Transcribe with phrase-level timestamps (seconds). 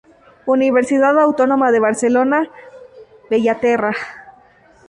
[0.47, 2.49] Universidad Autónoma de Barcelona,
[3.29, 3.93] Bellaterra.